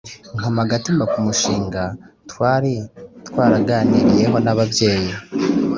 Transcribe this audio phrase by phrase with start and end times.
[0.37, 1.83] nkoma agatima ku mushinga
[2.29, 2.73] twari
[3.27, 5.11] twaraganiriyeho n’ababyeyi.